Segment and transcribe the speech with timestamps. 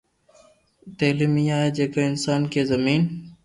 [0.97, 3.01] تعليم اها آهي جيڪا اسان کي زمين